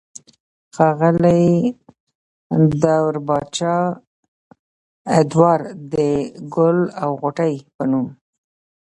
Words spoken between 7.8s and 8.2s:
نوم